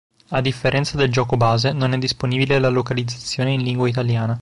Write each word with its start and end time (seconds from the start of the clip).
A 0.29 0.41
differenza 0.41 0.97
del 0.97 1.11
gioco 1.11 1.37
base, 1.37 1.73
non 1.73 1.93
è 1.93 1.97
disponibile 1.99 2.57
la 2.57 2.69
localizzazione 2.69 3.51
in 3.53 3.61
lingua 3.61 3.87
italiana. 3.87 4.35